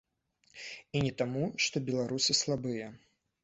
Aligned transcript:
І 0.95 1.03
не 1.09 1.11
таму, 1.21 1.43
што 1.67 1.85
беларусы 1.93 2.41
слабыя. 2.43 2.93